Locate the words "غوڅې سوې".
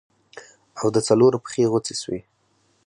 1.71-2.21